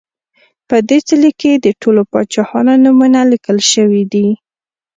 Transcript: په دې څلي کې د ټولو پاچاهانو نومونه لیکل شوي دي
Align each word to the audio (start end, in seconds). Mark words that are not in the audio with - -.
په 0.67 0.77
دې 0.89 0.99
څلي 1.07 1.31
کې 1.41 1.51
د 1.55 1.67
ټولو 1.81 2.01
پاچاهانو 2.11 2.73
نومونه 2.83 3.19
لیکل 3.31 3.57
شوي 3.71 4.03
دي 4.13 4.27